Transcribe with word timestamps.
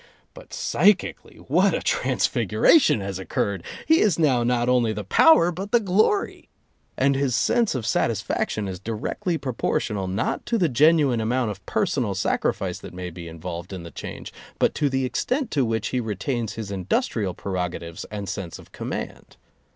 But 0.33 0.51
psychically, 0.51 1.35
what 1.35 1.75
a 1.75 1.79
transfiguration 1.83 3.01
has 3.01 3.19
occurred! 3.19 3.61
His 3.85 3.97
is 3.99 4.17
now 4.17 4.41
not 4.43 4.67
only 4.67 4.93
the 4.93 5.03
power 5.03 5.51
but 5.51 5.71
the 5.71 5.79
glory! 5.79 6.49
And 6.97 7.13
his 7.13 7.35
sense 7.35 7.75
of 7.75 7.85
satisfaction 7.85 8.67
is 8.67 8.79
directly 8.79 9.37
proportional 9.37 10.07
not 10.07 10.43
to 10.47 10.57
the 10.57 10.69
genuine 10.69 11.21
amount 11.21 11.51
of 11.51 11.63
personal 11.67 12.15
sacrifice 12.15 12.79
that 12.79 12.95
may 12.95 13.11
be 13.11 13.27
involved 13.27 13.71
in 13.71 13.83
the 13.83 13.91
change 13.91 14.33
but 14.57 14.73
to 14.73 14.89
the 14.89 15.05
extent 15.05 15.51
to 15.51 15.63
which 15.63 15.89
he 15.89 15.99
retains 15.99 16.53
his 16.53 16.71
industrial 16.71 17.35
prerogatives 17.35 18.03
and 18.09 18.27
sense 18.27 18.57
of 18.57 18.71
command. 18.71 19.37